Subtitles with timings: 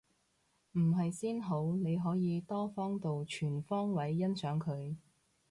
[0.71, 4.95] 唔係先好，你可以多方度全方位欣賞佢